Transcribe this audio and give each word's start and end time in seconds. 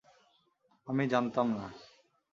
আমি 0.87 1.03
জানতাম 1.07 1.47
না। 1.53 1.67